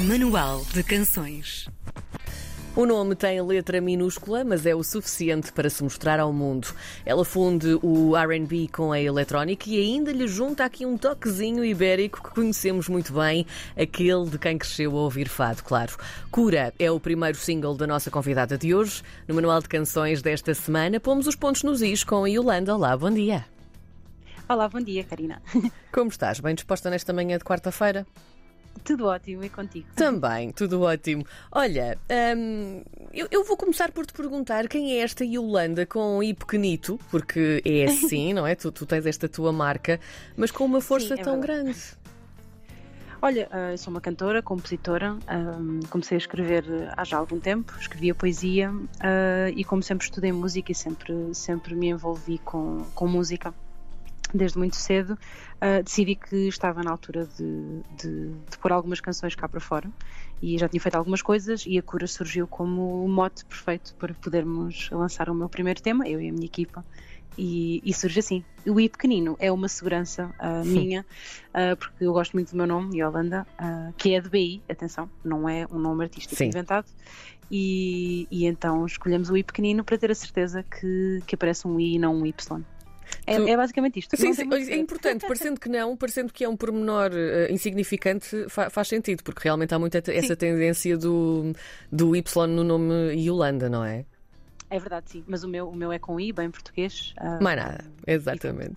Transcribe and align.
Manual 0.00 0.64
de 0.72 0.82
Canções. 0.82 1.68
O 2.74 2.84
nome 2.84 3.14
tem 3.14 3.40
letra 3.40 3.80
minúscula, 3.80 4.42
mas 4.42 4.66
é 4.66 4.74
o 4.74 4.82
suficiente 4.82 5.52
para 5.52 5.70
se 5.70 5.84
mostrar 5.84 6.18
ao 6.18 6.32
mundo. 6.32 6.66
Ela 7.06 7.24
funde 7.24 7.78
o 7.80 8.16
RB 8.16 8.66
com 8.72 8.90
a 8.90 9.00
eletrónica 9.00 9.70
e 9.70 9.80
ainda 9.80 10.10
lhe 10.10 10.26
junta 10.26 10.64
aqui 10.64 10.84
um 10.84 10.98
toquezinho 10.98 11.64
ibérico 11.64 12.20
que 12.20 12.34
conhecemos 12.34 12.88
muito 12.88 13.12
bem, 13.12 13.46
aquele 13.80 14.28
de 14.28 14.36
quem 14.36 14.58
cresceu 14.58 14.90
a 14.98 15.02
ouvir 15.02 15.28
fado, 15.28 15.62
claro. 15.62 15.96
Cura 16.28 16.74
é 16.76 16.90
o 16.90 16.98
primeiro 16.98 17.38
single 17.38 17.76
da 17.76 17.86
nossa 17.86 18.10
convidada 18.10 18.58
de 18.58 18.74
hoje. 18.74 19.00
No 19.28 19.36
Manual 19.36 19.62
de 19.62 19.68
Canções 19.68 20.20
desta 20.20 20.52
semana, 20.54 20.98
pomos 20.98 21.28
os 21.28 21.36
pontos 21.36 21.62
nos 21.62 21.82
is 21.82 22.02
com 22.02 22.24
a 22.24 22.28
Yolanda. 22.28 22.74
Olá, 22.74 22.96
bom 22.96 23.12
dia. 23.12 23.44
Olá, 24.48 24.68
bom 24.68 24.80
dia, 24.80 25.04
Karina. 25.04 25.40
Como 25.94 26.10
estás? 26.10 26.40
Bem 26.40 26.56
disposta 26.56 26.90
nesta 26.90 27.12
manhã 27.12 27.38
de 27.38 27.44
quarta-feira? 27.44 28.04
Tudo 28.82 29.06
ótimo 29.06 29.44
e 29.44 29.48
contigo? 29.48 29.86
Também, 29.94 30.52
tudo 30.52 30.82
ótimo. 30.82 31.24
Olha, 31.50 31.98
hum, 32.36 32.82
eu, 33.12 33.28
eu, 33.30 33.44
vou 33.44 33.56
começar 33.56 33.92
por 33.92 34.04
te 34.04 34.12
perguntar 34.12 34.68
quem 34.68 34.92
é 34.92 34.98
esta 34.98 35.24
Yolanda 35.24 35.86
com 35.86 36.22
I 36.22 36.34
pequenito, 36.34 36.98
porque 37.10 37.62
é 37.64 37.84
assim, 37.90 38.32
não 38.32 38.46
é? 38.46 38.54
Tu, 38.54 38.70
tu 38.72 38.84
tens 38.84 39.06
esta 39.06 39.28
tua 39.28 39.52
marca, 39.52 40.00
mas 40.36 40.50
com 40.50 40.64
uma 40.64 40.80
força 40.80 41.14
Sim, 41.14 41.20
é 41.20 41.24
tão 41.24 41.40
verdade. 41.40 41.62
grande. 41.62 41.80
Olha, 43.22 43.48
uh, 43.50 43.72
eu 43.72 43.78
sou 43.78 43.90
uma 43.90 44.02
cantora, 44.02 44.42
compositora, 44.42 45.12
um, 45.12 45.80
comecei 45.88 46.16
a 46.16 46.18
escrever 46.18 46.64
há 46.94 47.04
já 47.04 47.16
algum 47.16 47.40
tempo, 47.40 47.72
escrevia 47.80 48.14
poesia 48.14 48.70
e 49.56 49.64
como 49.64 49.82
sempre 49.82 50.04
estudei 50.04 50.30
música 50.30 50.70
e 50.70 50.74
sempre, 50.74 51.34
sempre 51.34 51.74
me 51.74 51.88
envolvi 51.88 52.36
com, 52.36 52.84
com 52.94 53.08
música. 53.08 53.54
Desde 54.34 54.58
muito 54.58 54.74
cedo 54.74 55.10
uh, 55.12 55.82
decidi 55.84 56.16
que 56.16 56.48
estava 56.48 56.82
na 56.82 56.90
altura 56.90 57.24
de, 57.24 57.82
de, 57.96 58.30
de 58.50 58.58
pôr 58.60 58.72
algumas 58.72 59.00
canções 59.00 59.36
cá 59.36 59.48
para 59.48 59.60
fora 59.60 59.88
e 60.42 60.58
já 60.58 60.68
tinha 60.68 60.80
feito 60.80 60.96
algumas 60.96 61.22
coisas 61.22 61.64
e 61.66 61.78
a 61.78 61.82
cura 61.82 62.08
surgiu 62.08 62.48
como 62.48 63.04
o 63.04 63.08
mote 63.08 63.44
perfeito 63.44 63.94
para 63.94 64.12
podermos 64.14 64.90
lançar 64.90 65.30
o 65.30 65.34
meu 65.34 65.48
primeiro 65.48 65.80
tema, 65.80 66.08
eu 66.08 66.20
e 66.20 66.28
a 66.28 66.32
minha 66.32 66.46
equipa. 66.46 66.84
E, 67.36 67.80
e 67.84 67.92
surge 67.92 68.20
assim. 68.20 68.44
O 68.66 68.78
I 68.78 68.88
pequenino 68.88 69.36
é 69.40 69.50
uma 69.50 69.68
segurança 69.68 70.32
uh, 70.38 70.64
minha, 70.64 71.04
uh, 71.50 71.76
porque 71.76 72.04
eu 72.04 72.12
gosto 72.12 72.32
muito 72.32 72.50
do 72.50 72.56
meu 72.56 72.66
nome, 72.66 73.00
Yolanda, 73.00 73.46
que 73.96 74.14
é 74.14 74.20
de 74.20 74.28
BI, 74.28 74.62
atenção, 74.68 75.10
não 75.24 75.48
é 75.48 75.66
um 75.70 75.78
nome 75.78 76.04
artístico 76.04 76.36
Sim. 76.36 76.46
inventado. 76.46 76.86
E, 77.50 78.26
e 78.30 78.46
então 78.46 78.86
escolhemos 78.86 79.30
o 79.30 79.36
I 79.36 79.42
pequenino 79.42 79.84
para 79.84 79.98
ter 79.98 80.10
a 80.10 80.14
certeza 80.14 80.62
que, 80.62 81.22
que 81.26 81.34
aparece 81.34 81.66
um 81.66 81.78
I 81.78 81.94
e 81.94 81.98
não 81.98 82.16
um 82.16 82.26
Y. 82.26 82.64
É, 83.26 83.36
Tu- 83.36 83.48
é 83.48 83.56
basicamente 83.56 83.98
isto. 83.98 84.16
Sim, 84.16 84.32
sim, 84.34 84.48
é 84.70 84.76
importante, 84.76 85.26
parecendo 85.26 85.60
que 85.60 85.68
não, 85.68 85.96
parecendo 85.96 86.32
que 86.32 86.44
é 86.44 86.48
um 86.48 86.56
pormenor 86.56 87.10
eh, 87.14 87.48
insignificante, 87.52 88.46
fa- 88.48 88.70
faz 88.70 88.88
sentido, 88.88 89.22
porque 89.22 89.40
realmente 89.44 89.74
há 89.74 89.78
muito 89.78 89.96
essa 89.96 90.36
tendência 90.36 90.96
do, 90.96 91.52
do 91.90 92.14
Y 92.16 92.46
no 92.48 92.64
nome 92.64 93.12
Yolanda, 93.14 93.68
não 93.68 93.84
é? 93.84 94.04
É 94.70 94.78
verdade, 94.78 95.10
sim. 95.10 95.24
Mas 95.26 95.44
o 95.44 95.48
meu, 95.48 95.68
o 95.68 95.76
meu 95.76 95.92
é 95.92 95.98
com 95.98 96.18
I, 96.18 96.32
bem 96.32 96.50
português. 96.50 97.14
ah, 97.18 97.38
Mais 97.40 97.56
nada, 97.56 97.84
exatamente. 98.06 98.74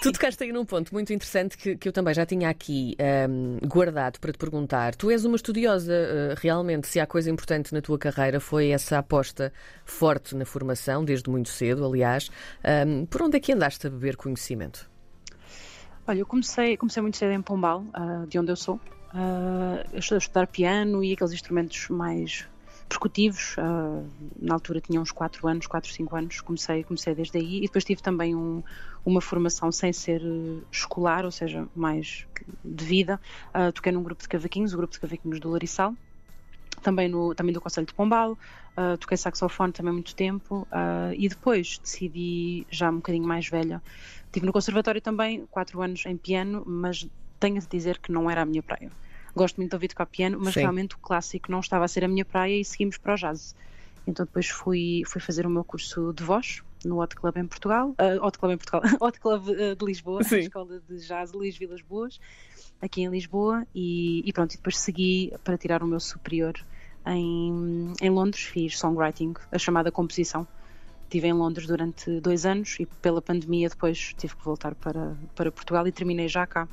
tu 0.00 0.12
tocaste 0.12 0.44
aí 0.44 0.52
num 0.52 0.64
ponto 0.64 0.92
muito 0.92 1.12
interessante 1.12 1.56
que, 1.56 1.76
que 1.76 1.88
eu 1.88 1.92
também 1.92 2.14
já 2.14 2.24
tinha 2.24 2.48
aqui 2.48 2.94
ahm, 2.98 3.58
guardado 3.66 4.20
para 4.20 4.32
te 4.32 4.38
perguntar. 4.38 4.94
Tu 4.94 5.10
és 5.10 5.24
uma 5.24 5.36
estudiosa, 5.36 5.92
eh, 5.92 6.34
realmente, 6.36 6.86
se 6.86 7.00
há 7.00 7.06
coisa 7.06 7.30
importante 7.30 7.72
na 7.72 7.80
tua 7.80 7.98
carreira 7.98 8.38
foi 8.38 8.68
essa 8.68 8.98
aposta 8.98 9.52
forte 9.84 10.36
na 10.36 10.44
formação, 10.44 11.04
desde 11.04 11.28
muito 11.28 11.48
cedo, 11.48 11.84
aliás. 11.84 12.30
Ahm, 12.62 13.06
por 13.06 13.22
onde 13.22 13.36
é 13.38 13.40
que 13.40 13.52
andaste 13.52 13.86
a 13.86 13.90
beber 13.90 14.16
conhecimento? 14.16 14.88
Olha, 16.06 16.18
eu 16.18 16.26
comecei, 16.26 16.76
comecei 16.76 17.02
muito 17.02 17.16
cedo 17.16 17.32
em 17.32 17.42
Pombal, 17.42 17.84
ah, 17.94 18.24
de 18.28 18.38
onde 18.38 18.52
eu 18.52 18.56
sou. 18.56 18.78
Ah, 19.12 19.84
eu 19.92 19.98
estou 19.98 20.16
a 20.16 20.18
estudar 20.18 20.46
piano 20.46 21.02
e 21.02 21.12
aqueles 21.12 21.32
instrumentos 21.32 21.88
mais 21.88 22.46
percutivos. 22.90 23.56
ah, 23.58 24.04
na 24.40 24.54
altura 24.54 24.80
tinha 24.80 25.00
uns 25.00 25.12
4 25.12 25.46
anos, 25.48 25.66
4, 25.66 25.92
5 25.92 26.16
anos. 26.16 26.40
Comecei, 26.42 26.84
comecei 26.84 27.14
desde 27.14 27.38
aí 27.38 27.58
e 27.58 27.62
depois 27.62 27.84
tive 27.84 28.02
também 28.02 28.34
um- 28.36 28.62
uma 29.04 29.20
formação 29.22 29.72
sem 29.72 29.92
ser 29.92 30.22
eh, 30.22 30.64
escolar, 30.72 31.24
ou 31.24 31.30
seja, 31.32 31.68
mais 31.74 32.26
de 32.64 32.84
vida. 32.84 33.20
Ah, 33.54 33.72
toquei 33.72 33.92
num 33.92 34.02
grupo 34.02 34.22
de 34.22 34.28
cavaquinhos, 34.28 34.74
o 34.74 34.76
grupo 34.78 34.94
de 34.94 35.00
cavaquinhos 35.00 35.40
do 35.40 35.50
Larissal. 35.50 35.94
Também, 36.82 37.08
no, 37.08 37.34
também 37.34 37.52
do 37.52 37.60
Conselho 37.60 37.86
de 37.86 37.92
Pombal, 37.94 38.38
ah, 38.76 38.96
toquei 38.98 39.16
saxofone 39.18 39.72
também 39.72 39.92
muito 39.92 40.14
tempo 40.14 40.66
ah, 40.70 41.10
e 41.14 41.28
depois 41.28 41.78
decidi, 41.82 42.66
já 42.70 42.90
um 42.90 42.96
bocadinho 42.96 43.26
mais 43.26 43.46
velha, 43.48 43.82
Estive 44.26 44.46
no 44.46 44.52
conservatório 44.52 45.00
também, 45.02 45.46
quatro 45.48 45.82
anos 45.82 46.06
em 46.06 46.16
piano, 46.16 46.64
mas 46.66 47.06
tenho 47.40 47.60
de 47.60 47.68
dizer 47.68 47.98
que 48.00 48.12
não 48.12 48.30
era 48.30 48.42
a 48.42 48.46
minha 48.46 48.62
praia. 48.62 48.92
Gosto 49.34 49.56
muito 49.56 49.70
de 49.70 49.76
ouvir 49.76 49.88
tocar 49.88 50.06
piano, 50.06 50.38
mas 50.40 50.54
Sim. 50.54 50.60
realmente 50.60 50.94
o 50.94 50.98
clássico 50.98 51.50
não 51.50 51.60
estava 51.60 51.84
a 51.84 51.88
ser 51.88 52.04
a 52.04 52.08
minha 52.08 52.24
praia 52.24 52.60
e 52.60 52.64
seguimos 52.64 52.98
para 52.98 53.14
o 53.14 53.16
jazz. 53.16 53.54
Então 54.06 54.24
depois 54.24 54.48
fui, 54.48 55.02
fui 55.06 55.20
fazer 55.20 55.46
o 55.46 55.50
meu 55.50 55.64
curso 55.64 56.12
de 56.12 56.24
voz 56.24 56.62
no 56.84 57.00
Hot 57.00 57.14
Club 57.14 57.36
em 57.36 57.46
Portugal, 57.46 57.90
uh, 57.90 58.24
Hot 58.24 58.38
Club 58.38 58.52
em 58.52 58.56
Portugal, 58.56 58.82
Hot 59.00 59.20
Club 59.20 59.48
uh, 59.48 59.76
de 59.76 59.84
Lisboa, 59.84 60.24
Sim. 60.24 60.38
Escola 60.38 60.80
de 60.88 60.98
Jazz 60.98 61.32
Luís 61.32 61.56
Vilas 61.56 61.82
Boas, 61.82 62.18
aqui 62.80 63.02
em 63.02 63.08
Lisboa, 63.08 63.66
e, 63.74 64.22
e 64.24 64.32
pronto, 64.32 64.54
e 64.54 64.56
depois 64.56 64.78
segui 64.78 65.32
para 65.44 65.58
tirar 65.58 65.82
o 65.82 65.86
meu 65.86 66.00
superior 66.00 66.54
em, 67.06 67.92
em 68.00 68.10
Londres, 68.10 68.44
fiz 68.44 68.78
songwriting, 68.78 69.34
a 69.52 69.58
chamada 69.58 69.90
composição. 69.90 70.46
Estive 71.04 71.26
em 71.26 71.32
Londres 71.32 71.66
durante 71.66 72.20
dois 72.20 72.46
anos 72.46 72.76
e 72.78 72.86
pela 72.86 73.20
pandemia 73.20 73.68
depois 73.68 74.14
tive 74.16 74.36
que 74.36 74.44
voltar 74.44 74.76
para, 74.76 75.16
para 75.34 75.50
Portugal 75.50 75.86
e 75.86 75.92
terminei 75.92 76.28
já 76.28 76.46
cá, 76.46 76.68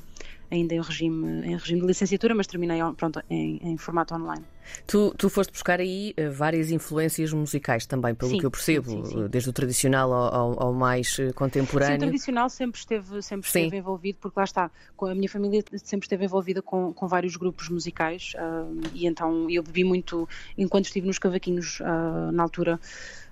ainda 0.50 0.74
em 0.74 0.80
regime, 0.80 1.46
em 1.46 1.56
regime 1.56 1.80
de 1.80 1.86
licenciatura, 1.86 2.34
mas 2.34 2.46
terminei 2.46 2.78
pronto, 2.96 3.22
em, 3.28 3.58
em 3.62 3.76
formato 3.76 4.14
online. 4.14 4.44
Tu, 4.86 5.14
tu 5.16 5.30
foste 5.30 5.50
buscar 5.50 5.80
aí 5.80 6.12
eh, 6.16 6.28
várias 6.28 6.70
influências 6.70 7.32
musicais 7.32 7.86
também, 7.86 8.14
pelo 8.14 8.32
Sim, 8.32 8.38
que 8.38 8.44
eu 8.46 8.50
percebo, 8.50 8.90
sim, 8.90 9.04
sim, 9.04 9.24
eh, 9.24 9.28
desde 9.28 9.48
o 9.48 9.52
tradicional 9.52 10.12
ao, 10.12 10.62
ao- 10.62 10.72
mais 10.74 11.08
eh, 11.18 11.24
Sim, 11.24 11.28
o 11.30 11.34
contemporâneo. 11.34 11.98
tradicional 12.00 12.50
sempre 12.50 12.78
esteve, 12.78 13.22
sempre 13.22 13.46
esteve 13.46 13.76
envolvido, 13.78 14.18
porque 14.20 14.38
lá 14.38 14.44
está, 14.44 14.70
a 15.00 15.14
minha 15.14 15.28
família 15.28 15.64
sempre 15.76 16.04
esteve 16.04 16.24
envolvida 16.26 16.60
com, 16.60 16.92
com 16.92 17.08
vários 17.08 17.34
grupos 17.36 17.68
musicais 17.70 18.32
ah, 18.36 18.66
e 18.92 19.06
então 19.06 19.48
eu 19.48 19.62
bebi 19.62 19.84
muito, 19.84 20.28
enquanto 20.56 20.84
estive 20.86 21.06
nos 21.06 21.18
cavaquinhos 21.18 21.80
ah, 21.82 22.30
na 22.32 22.42
altura, 22.42 22.78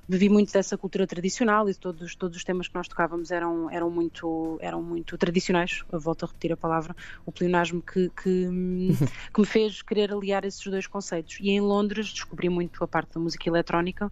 bebi 0.08 0.28
muito 0.28 0.52
dessa 0.52 0.76
cultura 0.78 1.06
tradicional 1.06 1.68
e 1.68 1.74
todos, 1.74 2.14
todos 2.14 2.36
os 2.36 2.44
temas 2.44 2.68
que 2.68 2.74
nós 2.74 2.86
tocávamos 2.86 3.30
eram, 3.30 3.70
eram, 3.70 3.90
muito, 3.90 4.58
eram 4.60 4.82
muito 4.82 5.18
tradicionais, 5.18 5.84
eu 5.90 5.98
volto 5.98 6.24
a 6.24 6.28
repetir 6.28 6.52
a 6.52 6.56
palavra, 6.56 6.94
o 7.24 7.32
pleonasmo 7.32 7.82
que, 7.82 8.10
que, 8.10 8.48
que 9.34 9.40
me 9.40 9.46
fez 9.46 9.82
querer 9.82 10.12
aliar 10.12 10.44
esses 10.44 10.64
dois 10.64 10.86
conceitos. 10.86 11.38
E 11.40 11.50
em 11.50 11.60
Londres 11.60 12.12
descobri 12.12 12.48
muito 12.48 12.82
a 12.82 12.88
parte 12.88 13.14
da 13.14 13.20
música 13.20 13.48
eletrónica, 13.48 14.10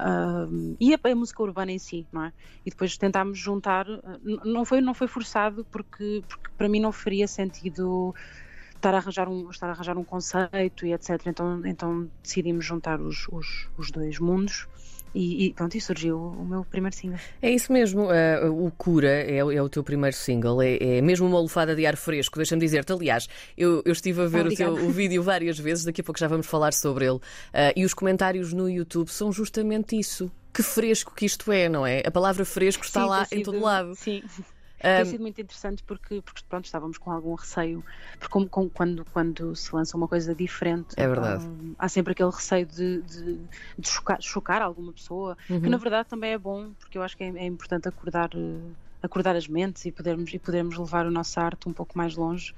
Um, 0.00 0.74
e 0.80 0.94
a, 0.94 0.98
a 1.00 1.14
música 1.14 1.42
urbana 1.42 1.70
em 1.70 1.78
si, 1.78 2.06
não 2.10 2.24
é? 2.24 2.32
E 2.66 2.70
depois 2.70 2.96
tentámos 2.96 3.38
juntar, 3.38 3.88
uh, 3.88 4.02
não 4.44 4.64
foi, 4.64 4.80
não 4.80 4.94
foi 4.94 5.06
forçado 5.06 5.64
porque, 5.70 6.24
porque 6.26 6.50
para 6.56 6.68
mim 6.68 6.80
não 6.80 6.90
faria 6.90 7.28
sentido 7.28 8.12
estar 8.74 8.94
a 8.94 8.96
arranjar 8.96 9.28
um, 9.28 9.48
estar 9.48 9.68
a 9.68 9.72
arranjar 9.72 9.96
um 9.96 10.02
conceito 10.02 10.84
e 10.84 10.92
etc. 10.92 11.20
Então, 11.26 11.64
então 11.64 12.10
decidimos 12.20 12.64
juntar 12.64 13.00
os, 13.00 13.28
os, 13.28 13.68
os 13.76 13.90
dois 13.92 14.18
mundos 14.18 14.66
e, 15.14 15.46
e 15.46 15.52
pronto, 15.54 15.76
e 15.76 15.80
surgiu 15.80 16.16
o 16.18 16.44
meu 16.44 16.64
primeiro 16.64 16.94
single. 16.96 17.18
É 17.40 17.50
isso 17.50 17.72
mesmo, 17.72 18.10
eh, 18.12 18.48
o 18.48 18.70
Cura 18.70 19.08
é, 19.10 19.44
o- 19.44 19.50
é 19.52 19.60
o 19.62 19.68
teu 19.68 19.82
primeiro 19.82 20.16
single, 20.16 20.62
é, 20.62 20.76
é 20.76 21.00
mesmo 21.00 21.26
uma 21.26 21.38
lufada 21.40 21.74
de 21.76 21.84
ar 21.86 21.96
fresco, 21.96 22.36
deixa-me 22.36 22.60
dizer-te. 22.60 22.92
Aliás, 22.92 23.28
eu, 23.56 23.82
eu 23.84 23.92
estive 23.92 24.22
a 24.22 24.26
ver 24.26 24.46
o, 24.46 24.54
teu, 24.54 24.72
o 24.72 24.90
vídeo 24.90 25.22
várias 25.22 25.58
vezes, 25.58 25.84
daqui 25.84 26.00
a 26.00 26.04
pouco 26.04 26.18
já 26.18 26.28
vamos 26.28 26.46
falar 26.46 26.72
sobre 26.72 27.06
ele. 27.06 27.18
Eh, 27.52 27.72
e 27.76 27.84
os 27.84 27.94
comentários 27.94 28.52
no 28.52 28.68
YouTube 28.68 29.08
são 29.08 29.30
justamente 29.32 29.98
isso. 29.98 30.30
Que 30.54 30.62
fresco 30.62 31.14
que 31.14 31.24
isto 31.24 31.50
é, 31.50 31.68
não 31.68 31.86
é? 31.86 32.02
A 32.04 32.10
palavra 32.10 32.44
fresco 32.44 32.84
está 32.84 33.02
Sim, 33.02 33.08
lá 33.08 33.26
em 33.32 33.42
todo 33.42 33.58
lado. 33.60 33.94
Sim. 33.94 34.22
Tem 34.82 35.04
sido 35.04 35.20
muito 35.22 35.40
interessante 35.40 35.82
porque, 35.84 36.20
porque 36.22 36.42
pronto, 36.48 36.64
estávamos 36.64 36.98
com 36.98 37.10
algum 37.10 37.34
receio, 37.34 37.84
porque 38.18 38.48
como, 38.48 38.70
quando, 38.70 39.04
quando 39.12 39.54
se 39.54 39.74
lança 39.74 39.96
uma 39.96 40.08
coisa 40.08 40.34
diferente, 40.34 40.94
É 40.96 41.06
verdade. 41.06 41.44
hum, 41.44 41.74
há 41.78 41.88
sempre 41.88 42.12
aquele 42.12 42.30
receio 42.30 42.66
de, 42.66 43.02
de, 43.02 43.48
de 43.78 43.88
chocar, 43.88 44.20
chocar 44.20 44.62
alguma 44.62 44.92
pessoa, 44.92 45.36
Uhum. 45.48 45.60
que 45.62 45.70
na 45.70 45.76
verdade 45.76 46.08
também 46.08 46.32
é 46.32 46.38
bom, 46.38 46.72
porque 46.74 46.98
eu 46.98 47.02
acho 47.02 47.16
que 47.16 47.24
é, 47.24 47.28
é 47.28 47.46
importante 47.46 47.88
acordar, 47.88 48.30
eh, 48.34 48.72
acordar 49.02 49.36
as 49.36 49.46
mentes 49.48 49.84
e 49.84 49.92
podermos, 49.92 50.32
e 50.32 50.38
podermos 50.38 50.76
levar 50.78 51.06
a 51.06 51.10
nossa 51.10 51.40
arte 51.40 51.68
um 51.68 51.72
pouco 51.72 51.96
mais 51.96 52.16
longe. 52.16 52.52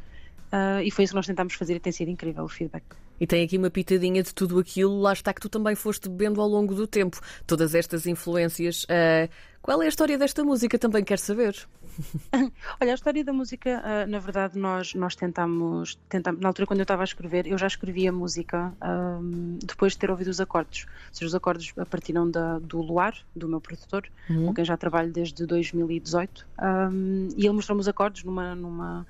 Ah, 0.51 0.83
e 0.83 0.91
foi 0.91 1.05
isso 1.05 1.13
que 1.13 1.17
nós 1.17 1.27
tentámos 1.27 1.55
fazer 1.55 1.75
e 1.77 1.81
tem 1.81 1.93
sido 1.93 2.11
incrível 2.11 2.45
o 2.45 2.49
feedback. 2.49 2.85
E 3.19 3.27
tem 3.27 3.45
aqui 3.45 3.57
uma 3.57 3.71
pitadinha 3.71 4.23
de 4.23 4.35
tudo 4.35 4.59
aquilo, 4.59 4.99
lá 5.01 5.13
está 5.13 5.33
que 5.33 5.41
tu 5.41 5.49
também 5.49 5.77
foste 5.77 6.09
bebendo 6.09 6.41
ao 6.41 6.49
longo 6.49 6.75
do 6.75 6.87
tempo. 6.87 7.21
Todas 7.47 7.75
estas 7.75 8.07
influências. 8.07 8.85
Eh, 8.89 9.29
qual 9.65 9.83
é 9.83 9.87
a 9.87 9.89
história 9.89 10.19
desta 10.19 10.45
música? 10.45 10.79
Também 10.79 11.03
quero 11.03 11.21
saber. 11.23 11.57
Olha, 12.79 12.93
a 12.93 12.95
história 12.95 13.25
da 13.25 13.33
música, 13.33 13.81
ah, 13.83 14.07
na 14.07 14.19
verdade, 14.19 14.59
nós, 14.59 14.93
nós 14.93 15.17
tentámos, 15.17 15.99
tentámos. 16.07 16.39
Na 16.39 16.49
altura, 16.49 16.67
quando 16.67 16.81
eu 16.81 16.85
estava 16.85 17.03
a 17.03 17.05
escrever, 17.05 17.47
eu 17.47 17.57
já 17.57 17.67
escrevia 17.67 18.13
música 18.13 18.75
ahm, 18.79 19.57
depois 19.65 19.93
de 19.95 20.01
ter 20.01 20.11
ouvido 20.11 20.29
os 20.29 20.39
acordes. 20.39 20.85
Ou 20.85 21.15
seja, 21.15 21.27
os 21.29 21.35
acordes 21.35 21.73
partiram 21.89 22.31
da, 22.31 22.59
do 22.59 22.83
Luar, 22.83 23.15
do 23.35 23.49
meu 23.49 23.61
produtor, 23.61 24.05
Uhum. 24.29 24.47
com 24.49 24.55
quem 24.55 24.65
já 24.67 24.77
trabalho 24.77 25.11
desde 25.11 25.47
2018. 25.47 26.47
ahm, 26.59 27.29
e 27.35 27.47
ele 27.47 27.53
mostrou-me 27.55 27.81
os 27.81 27.89
acordes 27.89 28.23
numa. 28.23 28.55
numa 28.55 29.07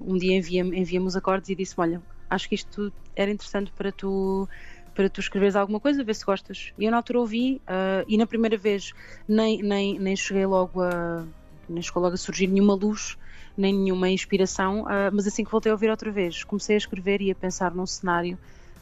um 0.00 0.16
dia 0.16 0.36
envia-me 0.36 0.76
envia 0.76 1.00
os 1.00 1.14
acordes 1.14 1.48
e 1.50 1.54
disse-me: 1.54 1.86
Olha, 1.86 2.02
acho 2.28 2.48
que 2.48 2.56
isto 2.56 2.92
era 3.14 3.30
interessante 3.30 3.70
para 3.72 3.92
tu 3.92 4.48
para 4.94 5.08
tu 5.08 5.20
escreveres 5.20 5.56
alguma 5.56 5.80
coisa, 5.80 6.04
ver 6.04 6.14
se 6.14 6.24
gostas. 6.24 6.72
E 6.78 6.84
eu 6.84 6.90
na 6.90 6.98
altura 6.98 7.20
ouvi, 7.20 7.60
uh, 7.66 8.04
e 8.06 8.16
na 8.16 8.26
primeira 8.26 8.56
vez 8.56 8.92
nem, 9.26 9.62
nem, 9.62 9.98
nem 9.98 10.16
cheguei 10.16 10.46
logo 10.46 10.82
a. 10.82 11.24
nem 11.68 11.82
chegou 11.82 12.02
logo 12.02 12.14
a 12.14 12.18
surgir 12.18 12.46
nenhuma 12.46 12.74
luz, 12.74 13.16
nem 13.56 13.74
nenhuma 13.74 14.08
inspiração, 14.08 14.82
uh, 14.82 15.10
mas 15.12 15.26
assim 15.26 15.44
que 15.44 15.50
voltei 15.50 15.70
a 15.70 15.74
ouvir 15.74 15.90
outra 15.90 16.10
vez, 16.10 16.44
comecei 16.44 16.76
a 16.76 16.78
escrever 16.78 17.20
e 17.22 17.30
a 17.30 17.34
pensar 17.34 17.74
num 17.74 17.86
cenário. 17.86 18.38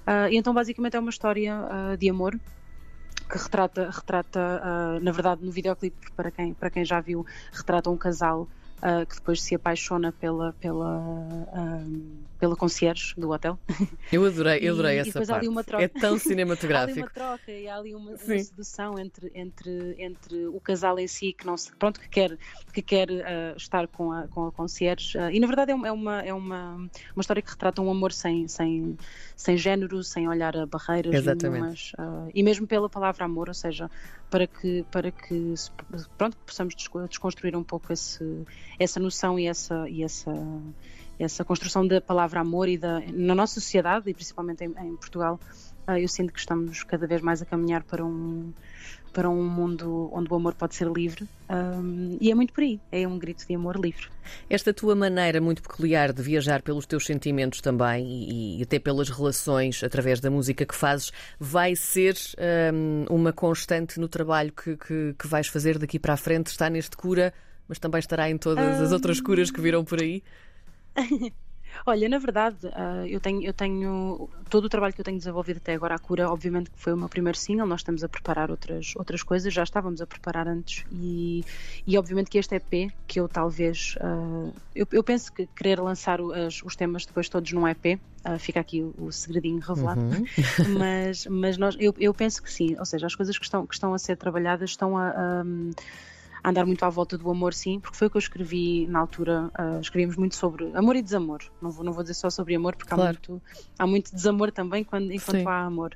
Uh, 0.07 0.29
e 0.31 0.37
então 0.37 0.53
basicamente 0.53 0.97
é 0.97 1.01
uma 1.01 1.11
história 1.11 1.55
de 1.99 2.09
amor 2.09 2.39
que 3.31 3.39
retrata, 3.39 3.91
retrata 3.91 4.99
na 5.01 5.13
verdade 5.13 5.45
no 5.45 5.53
videoclipe, 5.53 6.11
para 6.17 6.33
quem, 6.33 6.53
para 6.53 6.69
quem 6.69 6.85
já 6.85 7.01
viu, 7.01 7.25
retrata 7.53 7.89
um 7.89 7.97
casal 7.97 8.49
uh, 8.83 9.07
que 9.07 9.17
depois 9.17 9.43
se 9.43 9.55
apaixona 9.55 10.13
pela, 10.13 10.53
pela, 10.55 10.99
uh, 10.99 12.01
pela 12.39 12.57
concierge 12.57 13.15
do 13.17 13.31
hotel. 13.31 13.59
Eu 14.13 14.25
adorei, 14.25 14.59
eu 14.63 14.73
adorei 14.75 14.97
e, 14.97 14.99
essa 14.99 15.23
e 15.23 15.27
parte. 15.27 15.49
É 15.79 15.89
tão 15.89 16.19
cinematográfico. 16.19 17.09
há 17.17 17.21
ali 17.21 17.29
uma 17.29 17.37
troca 17.39 17.53
e 17.53 17.69
há 17.69 17.77
ali 17.77 17.95
uma, 17.95 18.11
uma 18.11 18.19
sedução 18.19 18.99
entre, 18.99 19.31
entre, 19.35 19.97
entre 19.99 20.47
o 20.47 20.61
casal 20.61 20.99
em 20.99 21.07
si 21.07 21.33
que 21.33 21.47
não 21.47 21.57
se, 21.57 21.73
pronto, 21.77 22.01
que 22.01 22.09
quer, 22.09 22.37
que 22.73 22.83
quer 22.83 23.11
uh, 23.11 23.57
estar 23.57 23.87
com 23.89 24.13
a, 24.13 24.27
com 24.29 24.47
a 24.47 24.53
concierge. 24.53 25.19
e 25.33 25.39
na 25.41 25.47
verdade 25.47 25.73
é, 25.73 25.75
é, 25.75 25.93
uma, 25.93 26.23
é 26.23 26.33
uma, 26.33 26.75
uma 26.75 27.21
história 27.21 27.43
que 27.43 27.51
retrata 27.51 27.81
um 27.83 27.91
amor 27.91 28.13
sem, 28.13 28.49
sem, 28.49 28.97
sem 29.37 29.57
género, 29.57 30.03
sem 30.03 30.29
olhar 30.29 30.57
a 30.57 30.67
barreiras 30.67 31.15
Exatamente. 31.15 31.95
Nenhumas, 31.99 32.31
e 32.35 32.43
mesmo 32.43 32.67
pela 32.67 32.89
palavra 32.89 33.25
amor, 33.25 33.49
ou 33.49 33.55
seja, 33.55 33.91
para 34.31 34.47
que, 34.47 34.85
para 34.91 35.11
que 35.11 35.55
pronto, 36.17 36.37
possamos 36.47 36.75
desconstruir 37.09 37.57
um 37.57 37.65
pouco 37.65 37.93
esse, 37.93 38.47
essa 38.79 39.01
noção 39.01 39.39
e 39.39 39.47
essa, 39.47 39.89
e 39.89 40.03
essa, 40.05 40.33
essa 41.21 41.45
construção 41.45 41.87
da 41.87 42.01
palavra 42.01 42.41
amor 42.41 42.69
e 42.69 42.79
da, 42.79 43.01
na 43.13 43.35
nossa 43.35 43.55
sociedade 43.55 44.09
e 44.09 44.15
principalmente 44.15 44.65
em, 44.65 44.71
em 44.71 44.97
Portugal, 44.97 45.39
uh, 45.87 45.93
eu 45.93 46.09
sinto 46.09 46.33
que 46.33 46.39
estamos 46.39 46.83
cada 46.83 47.07
vez 47.07 47.21
mais 47.21 47.43
a 47.43 47.45
caminhar 47.45 47.83
para 47.85 48.05
um 48.05 48.53
para 49.13 49.29
um 49.29 49.45
mundo 49.45 50.09
onde 50.13 50.33
o 50.33 50.37
amor 50.37 50.55
pode 50.55 50.77
ser 50.77 50.87
livre 50.87 51.29
um, 51.49 52.17
e 52.21 52.31
é 52.31 52.35
muito 52.35 52.53
por 52.53 52.63
aí, 52.63 52.81
é 52.93 53.09
um 53.09 53.19
grito 53.19 53.45
de 53.45 53.55
amor 53.57 53.77
livre. 53.77 54.07
Esta 54.49 54.73
tua 54.73 54.95
maneira 54.95 55.41
muito 55.41 55.63
peculiar 55.63 56.13
de 56.13 56.23
viajar 56.23 56.63
pelos 56.63 56.87
teus 56.87 57.07
sentimentos 57.07 57.61
também 57.61 58.07
e, 58.07 58.61
e 58.61 58.63
até 58.63 58.79
pelas 58.79 59.09
relações 59.09 59.83
através 59.83 60.21
da 60.21 60.31
música 60.31 60.65
que 60.65 60.77
fazes 60.77 61.11
vai 61.41 61.75
ser 61.75 62.15
um, 62.73 63.05
uma 63.11 63.33
constante 63.33 63.99
no 63.99 64.07
trabalho 64.07 64.53
que, 64.53 64.77
que, 64.77 65.15
que 65.19 65.27
vais 65.27 65.49
fazer 65.49 65.77
daqui 65.77 65.99
para 65.99 66.15
a 66.15 66.17
frente, 66.17 66.47
está 66.47 66.71
neste 66.71 66.97
cura 66.97 67.35
mas 67.71 67.79
também 67.79 68.01
estará 68.01 68.29
em 68.29 68.37
todas 68.37 68.81
as 68.81 68.91
outras 68.91 69.21
curas 69.21 69.49
que 69.49 69.61
viram 69.61 69.85
por 69.85 70.03
aí? 70.03 70.25
Olha, 71.87 72.09
na 72.09 72.19
verdade, 72.19 72.67
uh, 72.67 73.07
eu, 73.07 73.21
tenho, 73.21 73.43
eu 73.43 73.53
tenho 73.53 74.29
todo 74.49 74.65
o 74.65 74.69
trabalho 74.69 74.93
que 74.93 75.01
eu 75.01 75.05
tenho 75.05 75.19
desenvolvido 75.19 75.59
até 75.59 75.75
agora, 75.75 75.95
a 75.95 75.99
cura, 75.99 76.31
obviamente 76.31 76.71
que 76.71 76.79
foi 76.79 76.93
o 76.93 76.97
meu 76.97 77.09
primeiro 77.09 77.39
single, 77.39 77.67
nós 77.67 77.81
estamos 77.81 78.05
a 78.05 78.09
preparar 78.09 78.51
outras, 78.51 78.95
outras 78.97 79.23
coisas, 79.23 79.53
já 79.53 79.63
estávamos 79.63 80.01
a 80.01 80.07
preparar 80.07 80.47
antes, 80.49 80.85
e, 80.93 81.45
e 81.87 81.97
obviamente 81.97 82.31
que 82.31 82.39
este 82.39 82.57
EP, 82.57 82.93
que 83.07 83.21
eu 83.21 83.29
talvez, 83.29 83.95
uh, 84.01 84.53
eu, 84.75 84.87
eu, 84.93 85.03
penso 85.03 85.33
que 85.33 85.47
querer 85.47 85.81
lançar 85.81 86.21
os, 86.21 86.63
os 86.63 86.77
temas 86.77 87.07
depois 87.07 87.29
todos 87.29 87.51
num 87.53 87.67
EP, 87.67 87.85
uh, 87.87 87.99
ah, 88.25 88.39
fica 88.39 88.61
aqui 88.61 88.83
o, 88.83 88.95
o 88.99 89.13
segredinho 89.13 89.61
revelado, 89.61 90.01
uhum. 90.01 90.25
mas, 90.79 91.27
mas 91.27 91.57
nós, 91.57 91.77
eu, 91.79 91.95
eu 91.99 92.13
penso 92.13 92.43
que 92.43 92.53
sim, 92.53 92.77
ou 92.79 92.85
seja, 92.85 93.07
as 93.07 93.15
coisas 93.15 93.39
que 93.39 93.45
estão, 93.45 93.67
que 93.67 93.75
estão 93.75 93.95
a 93.95 93.99
ser 93.99 94.17
trabalhadas 94.17 94.71
estão 94.71 94.97
a. 94.97 95.11
a 95.11 95.45
andar 96.43 96.67
muito 96.67 96.85
à 96.85 96.89
volta 96.89 97.17
do 97.17 97.31
amor, 97.31 97.55
sim, 97.55 97.81
porque 97.81 97.97
foi 97.97 98.07
o 98.07 98.11
que 98.11 98.17
eu 98.17 98.21
escrevi 98.21 98.87
na 98.87 98.99
altura. 98.99 99.51
Uh, 99.59 99.81
escrevíamos 99.81 100.17
muito 100.17 100.37
sobre 100.37 100.71
amor 100.75 100.97
e 100.97 101.03
desamor. 101.03 101.41
Não 101.61 101.71
vou, 101.71 101.85
não 101.85 101.93
vou 101.93 102.03
dizer 102.03 102.15
só 102.15 102.31
sobre 102.31 102.55
amor, 102.55 102.77
porque 102.77 102.95
claro. 102.95 103.03
há, 103.03 103.13
muito, 103.13 103.43
há 103.79 103.87
muito 103.87 104.15
desamor 104.15 104.51
também 104.51 104.85
quando, 104.85 105.13
enquanto 105.13 105.39
sim. 105.39 105.47
há 105.47 105.65
amor. 105.65 105.95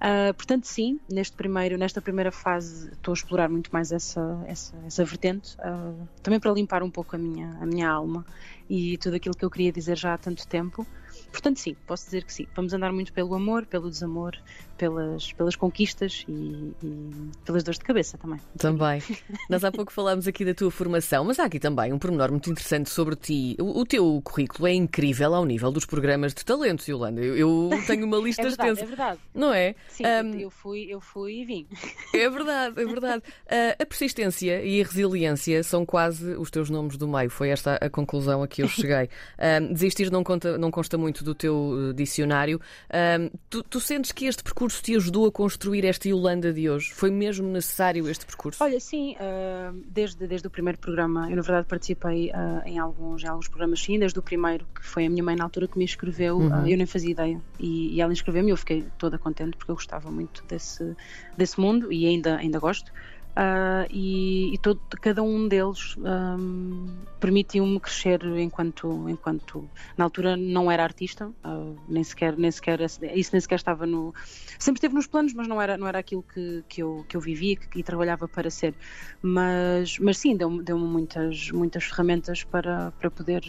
Uh, 0.00 0.32
portanto, 0.32 0.66
sim, 0.66 0.98
neste 1.10 1.36
primeiro, 1.36 1.76
nesta 1.76 2.00
primeira 2.00 2.32
fase 2.32 2.90
estou 2.90 3.12
a 3.12 3.14
explorar 3.14 3.50
muito 3.50 3.70
mais 3.70 3.92
essa, 3.92 4.42
essa, 4.46 4.74
essa 4.86 5.04
vertente, 5.04 5.56
uh, 5.58 6.08
também 6.22 6.40
para 6.40 6.50
limpar 6.52 6.82
um 6.82 6.90
pouco 6.90 7.16
a 7.16 7.18
minha, 7.18 7.50
a 7.60 7.66
minha 7.66 7.90
alma 7.90 8.24
e 8.70 8.96
tudo 8.98 9.16
aquilo 9.16 9.34
que 9.34 9.44
eu 9.44 9.50
queria 9.50 9.72
dizer 9.72 9.98
já 9.98 10.14
há 10.14 10.18
tanto 10.18 10.46
tempo. 10.46 10.86
Portanto, 11.32 11.58
sim, 11.58 11.76
posso 11.86 12.04
dizer 12.04 12.24
que 12.24 12.32
sim. 12.32 12.46
Vamos 12.54 12.72
andar 12.72 12.92
muito 12.92 13.12
pelo 13.12 13.34
amor, 13.34 13.66
pelo 13.66 13.88
desamor, 13.90 14.36
pelas, 14.76 15.32
pelas 15.32 15.54
conquistas 15.54 16.24
e, 16.28 16.72
e 16.82 17.30
pelas 17.44 17.62
dores 17.62 17.78
de 17.78 17.84
cabeça 17.84 18.18
também. 18.18 18.40
Também. 18.56 19.02
Nós 19.48 19.62
há 19.62 19.70
pouco 19.70 19.92
falámos 19.92 20.26
aqui 20.26 20.44
da 20.44 20.54
tua 20.54 20.70
formação, 20.70 21.24
mas 21.24 21.38
há 21.38 21.44
aqui 21.44 21.58
também 21.58 21.92
um 21.92 21.98
pormenor 21.98 22.30
muito 22.30 22.50
interessante 22.50 22.90
sobre 22.90 23.14
ti. 23.16 23.56
O, 23.60 23.80
o 23.80 23.84
teu 23.86 24.20
currículo 24.24 24.66
é 24.66 24.72
incrível 24.74 25.34
ao 25.34 25.44
nível 25.44 25.70
dos 25.70 25.84
programas 25.84 26.32
de 26.34 26.44
talentos, 26.44 26.88
Yolanda. 26.88 27.20
Eu, 27.20 27.36
eu 27.36 27.70
tenho 27.86 28.06
uma 28.06 28.18
lista 28.18 28.42
é 28.46 28.48
verdade, 28.48 28.70
extensa. 28.70 28.82
É 28.82 28.86
verdade. 28.86 29.20
Não 29.34 29.52
é? 29.52 29.74
Sim, 29.88 30.04
um, 30.06 30.38
eu, 30.38 30.50
fui, 30.50 30.86
eu 30.88 31.00
fui 31.00 31.40
e 31.40 31.44
vim. 31.44 31.66
É 32.14 32.28
verdade, 32.28 32.80
é 32.80 32.84
verdade. 32.84 33.22
Uh, 33.46 33.82
a 33.82 33.86
persistência 33.86 34.62
e 34.64 34.80
a 34.80 34.84
resiliência 34.84 35.62
são 35.62 35.86
quase 35.86 36.34
os 36.36 36.50
teus 36.50 36.70
nomes 36.70 36.96
do 36.96 37.06
meio. 37.06 37.30
Foi 37.30 37.50
esta 37.50 37.76
a 37.76 37.90
conclusão 37.90 38.42
a 38.42 38.48
que 38.60 38.64
eu 38.64 38.68
cheguei. 38.68 39.08
Um, 39.38 39.72
desistir 39.72 40.10
não, 40.10 40.22
conta, 40.22 40.58
não 40.58 40.70
consta 40.70 40.98
muito 40.98 41.24
do 41.24 41.34
teu 41.34 41.92
dicionário. 41.94 42.60
Um, 42.92 43.30
tu, 43.48 43.62
tu 43.62 43.80
sentes 43.80 44.12
que 44.12 44.26
este 44.26 44.42
percurso 44.42 44.82
te 44.82 44.94
ajudou 44.96 45.26
a 45.26 45.32
construir 45.32 45.84
esta 45.84 46.08
Yolanda 46.08 46.52
de 46.52 46.68
hoje? 46.68 46.92
Foi 46.92 47.10
mesmo 47.10 47.48
necessário 47.48 48.08
este 48.08 48.26
percurso? 48.26 48.62
Olha, 48.62 48.78
sim, 48.80 49.16
uh, 49.16 49.72
desde, 49.86 50.26
desde 50.26 50.46
o 50.46 50.50
primeiro 50.50 50.78
programa, 50.78 51.30
eu 51.30 51.36
na 51.36 51.42
verdade 51.42 51.66
participei 51.66 52.30
uh, 52.30 52.66
em, 52.66 52.78
alguns, 52.78 53.22
em 53.24 53.28
alguns 53.28 53.48
programas, 53.48 53.80
sim, 53.80 53.98
desde 53.98 54.18
o 54.18 54.22
primeiro, 54.22 54.66
que 54.74 54.84
foi 54.84 55.06
a 55.06 55.10
minha 55.10 55.22
mãe 55.22 55.36
na 55.36 55.44
altura 55.44 55.66
que 55.66 55.78
me 55.78 55.84
escreveu, 55.84 56.38
uhum. 56.38 56.62
uh, 56.62 56.68
eu 56.68 56.76
nem 56.76 56.86
fazia 56.86 57.10
ideia. 57.10 57.40
E, 57.58 57.94
e 57.94 58.00
ela 58.00 58.12
inscreveu-me 58.12 58.50
e 58.50 58.52
eu 58.52 58.56
fiquei 58.56 58.84
toda 58.98 59.18
contente 59.18 59.56
porque 59.56 59.70
eu 59.70 59.74
gostava 59.74 60.10
muito 60.10 60.44
desse, 60.46 60.96
desse 61.36 61.60
mundo 61.60 61.92
e 61.92 62.06
ainda, 62.06 62.36
ainda 62.36 62.58
gosto. 62.58 62.92
Uh, 63.40 63.88
e, 63.88 64.52
e 64.52 64.58
todo, 64.58 64.78
cada 65.00 65.22
um 65.22 65.48
deles 65.48 65.96
um, 65.96 66.94
permitiu-me 67.18 67.80
crescer 67.80 68.22
enquanto, 68.36 69.08
enquanto 69.08 69.66
na 69.96 70.04
altura 70.04 70.36
não 70.36 70.70
era 70.70 70.82
artista, 70.82 71.28
uh, 71.42 71.74
nem 71.88 72.04
sequer, 72.04 72.36
nem 72.36 72.50
sequer 72.50 72.78
isso 72.82 73.30
nem 73.32 73.40
sequer 73.40 73.54
estava 73.54 73.86
no 73.86 74.12
sempre 74.58 74.76
esteve 74.76 74.94
nos 74.94 75.06
planos, 75.06 75.32
mas 75.32 75.48
não 75.48 75.62
era 75.62 75.78
não 75.78 75.88
era 75.88 76.00
aquilo 76.00 76.22
que, 76.22 76.62
que 76.68 76.82
eu 76.82 77.02
que 77.08 77.16
eu 77.16 77.20
vivia 77.22 77.56
que, 77.56 77.80
e 77.80 77.82
trabalhava 77.82 78.28
para 78.28 78.50
ser, 78.50 78.74
mas 79.22 79.98
mas 79.98 80.18
sim 80.18 80.36
deu-me 80.36 80.62
deu 80.62 80.76
muitas 80.76 81.50
muitas 81.50 81.84
ferramentas 81.84 82.44
para 82.44 82.92
para 82.98 83.10
poder 83.10 83.42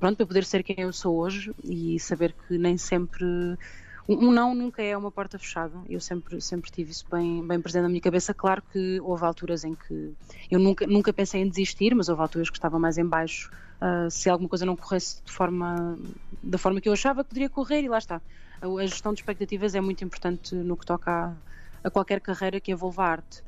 pronto 0.00 0.16
para 0.16 0.26
poder 0.26 0.44
ser 0.44 0.62
quem 0.62 0.76
eu 0.78 0.92
sou 0.92 1.18
hoje 1.18 1.52
e 1.62 2.00
saber 2.00 2.34
que 2.48 2.56
nem 2.56 2.78
sempre 2.78 3.26
um 4.08 4.30
não 4.30 4.54
nunca 4.54 4.82
é 4.82 4.96
uma 4.96 5.10
porta 5.10 5.38
fechada. 5.38 5.76
Eu 5.88 6.00
sempre, 6.00 6.40
sempre 6.40 6.70
tive 6.70 6.92
isso 6.92 7.04
bem, 7.10 7.44
bem 7.46 7.60
presente 7.60 7.82
na 7.82 7.88
minha 7.88 8.00
cabeça. 8.00 8.32
Claro 8.32 8.62
que 8.72 9.00
houve 9.00 9.24
alturas 9.24 9.64
em 9.64 9.74
que 9.74 10.14
eu 10.50 10.60
nunca, 10.60 10.86
nunca 10.86 11.12
pensei 11.12 11.42
em 11.42 11.48
desistir, 11.48 11.94
mas 11.94 12.08
houve 12.08 12.22
alturas 12.22 12.48
que 12.48 12.56
estava 12.56 12.78
mais 12.78 12.98
em 12.98 13.04
baixo. 13.04 13.50
Uh, 13.80 14.10
se 14.10 14.30
alguma 14.30 14.48
coisa 14.48 14.64
não 14.64 14.76
corresse 14.76 15.22
de 15.24 15.32
forma, 15.32 15.98
da 16.42 16.56
forma 16.56 16.80
que 16.80 16.88
eu 16.88 16.92
achava 16.92 17.24
que 17.24 17.30
poderia 17.30 17.50
correr, 17.50 17.82
e 17.82 17.88
lá 17.88 17.98
está. 17.98 18.22
A, 18.60 18.86
gestão 18.86 19.12
de 19.12 19.20
expectativas 19.20 19.74
é 19.74 19.80
muito 19.80 20.04
importante 20.04 20.54
no 20.54 20.76
que 20.76 20.86
toca 20.86 21.10
a, 21.10 21.34
a 21.84 21.90
qualquer 21.90 22.20
carreira 22.20 22.60
que 22.60 22.70
envolva 22.70 23.04
arte. 23.04 23.42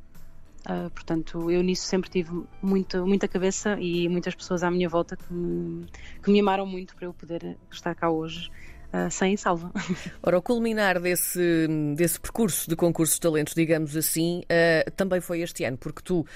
Uh, 0.69 0.91
portanto, 0.91 1.51
eu 1.53 1.63
nisso 1.63 1.87
sempre 1.87 2.11
tive 2.11 2.43
muito, 2.61 3.07
muita 3.07 3.29
cabeça 3.29 3.79
e 3.81 4.09
muitas 4.09 4.35
pessoas 4.35 4.65
à 4.65 4.71
minha 4.71 4.89
volta 4.89 5.17
que 5.17 5.33
me, 5.33 5.87
que 6.21 6.31
me 6.33 6.41
amaram 6.41 6.67
muito 6.67 6.97
para 6.97 7.07
eu 7.07 7.15
poder 7.15 7.57
estar 7.71 7.95
cá 7.95 8.11
hoje 8.11 8.51
uh, 8.93 9.11
sem 9.11 9.37
salva. 9.37 9.71
Ora, 10.23 10.39
o 10.39 10.43
culminar 10.43 11.01
desse, 11.01 11.67
desse 11.97 12.19
percurso 12.21 12.69
de 12.69 12.77
concursos 12.77 13.17
de 13.17 13.21
talentos, 13.21 13.55
digamos 13.55 13.97
assim, 13.97 14.43
uh, 14.45 14.91
também 14.93 15.21
foi 15.21 15.41
este 15.41 15.65
ano, 15.65 15.77
porque 15.77 16.03
tu 16.03 16.27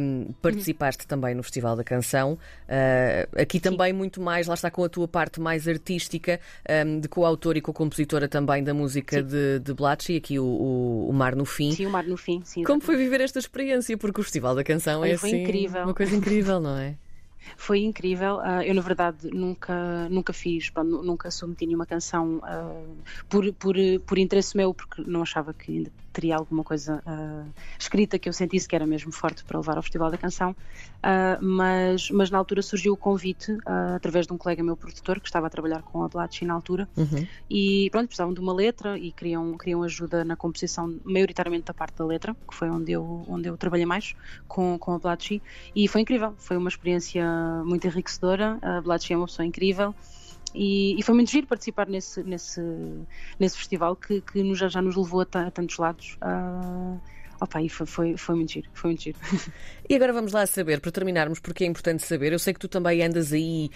um, 0.00 0.32
participaste 0.40 1.04
uhum. 1.04 1.08
também 1.08 1.34
no 1.34 1.42
Festival 1.42 1.76
da 1.76 1.84
Canção, 1.84 2.32
uh, 2.34 3.40
aqui 3.40 3.60
também 3.60 3.92
Sim. 3.92 3.98
muito 3.98 4.20
mais, 4.20 4.46
lá 4.46 4.54
está 4.54 4.70
com 4.70 4.84
a 4.84 4.88
tua 4.88 5.08
parte 5.08 5.40
mais 5.40 5.66
artística, 5.68 6.40
um, 6.86 7.00
de 7.00 7.08
coautor 7.08 7.56
e 7.56 7.60
co-compositora 7.60 8.28
também 8.28 8.62
da 8.62 8.74
música 8.74 9.22
Sim. 9.22 9.26
de, 9.26 9.58
de 9.60 9.74
Blatchy, 9.74 10.16
aqui 10.16 10.38
o, 10.38 10.44
o, 10.44 11.10
o, 11.10 11.12
Mar 11.12 11.34
no 11.34 11.44
Fim. 11.44 11.72
Sim, 11.72 11.86
o 11.86 11.90
Mar 11.90 12.04
no 12.04 12.16
Fim. 12.16 12.42
Sim, 12.44 12.64
Como 12.64 12.80
foi 12.80 12.96
viver 12.96 13.20
esta 13.20 13.38
experiência? 13.38 13.96
Porque 13.96 14.20
o 14.20 14.24
Festival 14.24 14.54
da 14.54 14.64
Canção 14.64 15.04
é 15.04 15.12
assim, 15.12 15.42
incrível. 15.42 15.82
uma 15.82 15.94
coisa 15.94 16.14
incrível, 16.14 16.60
não 16.60 16.76
é? 16.76 16.94
Foi 17.56 17.80
incrível. 17.80 18.36
Uh, 18.36 18.62
eu, 18.62 18.74
na 18.74 18.80
verdade, 18.82 19.30
nunca, 19.30 20.08
nunca 20.08 20.32
fiz, 20.32 20.70
pronto, 20.70 21.02
nunca 21.02 21.30
submeti 21.30 21.66
nenhuma 21.66 21.86
canção 21.86 22.38
uh, 22.38 22.96
por, 23.28 23.52
por, 23.54 23.76
por 24.06 24.18
interesse 24.18 24.56
meu, 24.56 24.74
porque 24.74 25.02
não 25.06 25.22
achava 25.22 25.52
que 25.52 25.72
ainda 25.78 25.92
teria 26.12 26.36
alguma 26.36 26.64
coisa 26.64 27.02
uh, 27.06 27.48
escrita 27.78 28.18
que 28.18 28.28
eu 28.28 28.32
sentisse 28.32 28.68
que 28.68 28.74
era 28.74 28.86
mesmo 28.86 29.12
forte 29.12 29.44
para 29.44 29.58
levar 29.58 29.76
ao 29.76 29.82
Festival 29.82 30.10
da 30.10 30.18
Canção. 30.18 30.54
mas, 31.40 32.10
mas 32.10 32.30
na 32.30 32.38
altura 32.38 32.62
surgiu 32.62 32.92
o 32.92 32.96
convite, 32.96 33.56
através 33.94 34.26
de 34.26 34.32
um 34.32 34.38
colega 34.38 34.62
meu 34.62 34.76
produtor, 34.76 35.20
que 35.20 35.26
estava 35.26 35.46
a 35.46 35.50
trabalhar 35.50 35.82
com 35.82 36.02
a 36.02 36.08
Blatchy 36.08 36.44
na 36.44 36.54
altura, 36.54 36.88
uhum. 36.96 37.26
e 37.48 37.88
pronto, 37.90 38.08
precisavam 38.08 38.34
de 38.34 38.40
uma 38.40 38.52
letra 38.52 38.98
e 38.98 39.12
queriam, 39.12 39.56
queriam 39.56 39.82
ajuda 39.82 40.24
na 40.24 40.36
composição, 40.36 40.98
maioritariamente 41.04 41.64
da 41.64 41.74
parte 41.74 41.96
da 41.96 42.04
letra, 42.04 42.36
que 42.48 42.54
foi 42.54 42.68
onde 42.68 42.92
eu, 42.92 43.24
onde 43.28 43.48
eu 43.48 43.56
trabalhei 43.56 43.86
mais 43.86 44.14
com, 44.46 44.78
com 44.78 44.92
a 44.92 44.98
Blatchy, 44.98 45.42
e 45.74 45.88
foi 45.88 46.00
incrível. 46.02 46.34
Foi 46.38 46.56
uma 46.56 46.68
experiência 46.68 47.24
muito 47.64 47.86
enriquecedora. 47.86 48.58
A 48.62 48.80
Blatchy 48.80 49.12
é 49.12 49.16
uma 49.16 49.26
pessoa 49.26 49.46
incrível. 49.46 49.94
E, 50.54 50.98
e, 50.98 51.02
foi 51.02 51.14
muito 51.14 51.30
giro 51.30 51.46
participar 51.46 51.86
nesse, 51.86 52.22
nesse, 52.22 52.60
nesse 53.38 53.56
festival 53.56 53.96
que, 53.96 54.20
que 54.20 54.42
nos, 54.42 54.58
já 54.58 54.82
nos 54.82 54.96
levou 54.96 55.20
a, 55.20 55.38
a 55.46 55.50
tantos 55.50 55.78
lados. 55.78 56.16
Uh, 56.22 57.00
Opa, 57.40 57.62
e 57.62 57.70
foi, 57.70 57.86
foi, 57.86 58.16
foi 58.18 58.34
muito 58.34 58.52
giro, 58.52 58.68
foi 58.74 58.90
muito 58.90 59.02
giro. 59.02 59.18
E 59.88 59.96
agora 59.96 60.12
vamos 60.12 60.32
lá 60.32 60.46
saber, 60.46 60.80
para 60.80 60.92
terminarmos, 60.92 61.40
porque 61.40 61.64
é 61.64 61.66
importante 61.66 62.04
saber. 62.04 62.32
Eu 62.32 62.38
sei 62.38 62.54
que 62.54 62.60
tu 62.60 62.68
também 62.68 63.02
andas 63.02 63.32
aí 63.32 63.68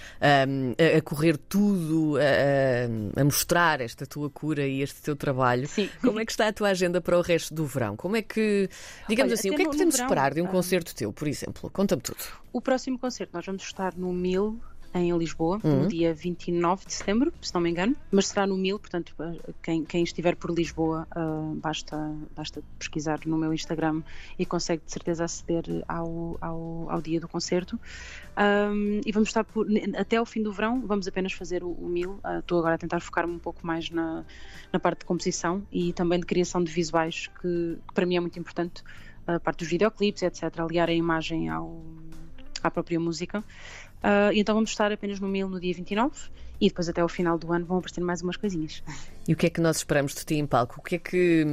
um, 0.47 0.73
a, 0.79 0.99
a, 0.99 1.03
correr 1.03 1.37
tudo, 1.37 2.17
a, 2.19 3.21
a, 3.21 3.25
mostrar 3.25 3.81
esta 3.81 4.07
tua 4.07 4.31
cura 4.31 4.65
e 4.65 4.81
este 4.81 5.03
teu 5.03 5.17
trabalho. 5.17 5.67
Sim. 5.67 5.91
Como 6.01 6.21
é 6.21 6.25
que 6.25 6.31
está 6.31 6.47
a 6.47 6.53
tua 6.53 6.69
agenda 6.69 7.01
para 7.01 7.19
o 7.19 7.21
resto 7.21 7.53
do 7.53 7.67
verão? 7.67 7.97
Como 7.97 8.15
é 8.15 8.23
que, 8.23 8.69
digamos 9.09 9.33
Olha, 9.33 9.41
assim, 9.41 9.51
o 9.51 9.57
que 9.57 9.63
é 9.63 9.65
que 9.65 9.73
podemos 9.73 9.97
verão, 9.97 10.07
esperar 10.07 10.35
de 10.35 10.41
um 10.41 10.47
concerto 10.47 10.95
teu, 10.95 11.13
por 11.13 11.27
exemplo? 11.27 11.69
Conta-me 11.71 12.03
tudo. 12.03 12.19
O 12.53 12.61
próximo 12.61 12.97
concerto, 12.97 13.33
nós 13.35 13.45
vamos 13.45 13.65
estar 13.65 13.97
no 13.97 14.13
Mil 14.13 14.61
em 14.95 15.17
Lisboa, 15.17 15.61
uhum. 15.63 15.83
no 15.83 15.89
dia 15.89 16.15
29 16.15 16.87
de 16.87 16.93
setembro, 16.93 17.33
se 17.41 17.53
não 17.53 17.61
me 17.61 17.71
engano, 17.71 17.97
mas 18.11 18.29
será 18.29 18.47
no 18.47 18.57
Mil, 18.57 18.79
portanto, 18.79 19.15
eh, 19.19 19.53
quem, 19.63 19.85
quem 19.85 20.05
estiver 20.05 20.37
por 20.37 20.51
Lisboa, 20.51 21.07
uh, 21.17 21.55
basta, 21.57 21.97
basta 22.35 22.63
pesquisar 22.79 23.21
no 23.27 23.37
meu 23.37 23.53
Instagram 23.53 24.03
e 24.39 24.47
consegue 24.47 24.83
de 24.85 24.93
certeza 24.93 25.25
aceder 25.25 25.65
ao, 25.89 26.39
ao, 26.41 26.91
ao 26.91 27.03
dia 27.03 27.19
do 27.19 27.29
concerto. 27.29 27.79
Um, 28.37 29.01
e 29.05 29.13
vamos 29.13 29.29
estar 29.29 29.45
por, 29.45 29.67
até 29.97 30.17
ao 30.17 30.27
fim 30.27 30.43
do 30.43 30.53
verão, 30.53 30.81
vamos 30.87 31.09
apenas 31.09 31.33
fazer 31.33 31.65
o, 31.65 31.71
o 31.71 31.89
Mil. 31.89 32.21
Uh, 32.25 32.39
estou 32.39 32.59
agora 32.59 32.77
a 32.77 32.79
tentar 32.79 33.01
focar-me 33.01 33.35
um 33.35 33.39
pouco 33.39 33.67
mais 33.67 33.91
na, 33.91 34.25
na 34.73 34.79
parte 34.79 35.01
de 35.01 35.05
composição 35.07 35.67
e 35.73 35.93
também 35.93 36.21
de 36.21 36.27
criação 36.27 36.63
de 36.63 36.71
visuais, 36.71 37.29
que, 37.41 37.79
que 37.87 37.95
para 37.95 38.07
mim 38.07 38.17
é 38.17 38.21
muito 38.21 38.39
importante, 38.39 38.83
a 39.27 39.41
parte 39.41 39.61
dos 39.61 39.69
videoclipes, 39.69 40.23
etc., 40.23 40.61
aliar 40.61 40.89
a 40.89 40.93
imagem 40.93 41.49
ao 41.49 41.83
à 42.65 42.71
própria 42.71 42.99
música. 42.99 43.41
Uh, 43.41 44.33
então 44.35 44.55
vamos 44.55 44.71
estar 44.71 44.91
apenas 44.91 45.21
no 45.21 45.29
Mil 45.29 45.49
no 45.49 45.61
dia 45.61 45.73
29 45.73 46.13
e 46.61 46.69
depois 46.69 46.89
até 46.89 47.01
ao 47.01 47.09
final 47.09 47.39
do 47.39 47.53
ano 47.53 47.65
vão 47.67 47.79
aparecer 47.79 48.01
mais 48.01 48.23
umas 48.23 48.37
coisinhas. 48.37 48.83
E 49.27 49.33
o 49.33 49.37
que 49.37 49.47
é 49.47 49.51
que 49.51 49.61
nós 49.61 49.79
esperamos 49.79 50.15
de 50.15 50.25
ti 50.25 50.35
em 50.37 50.47
palco? 50.47 50.77
O 50.79 50.83
que 50.83 50.97
é 50.97 50.99
que. 50.99 51.47